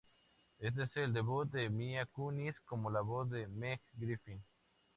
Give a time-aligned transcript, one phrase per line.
[0.57, 4.43] Este es el debut de Mila Kunis como la voz de Meg Griffin.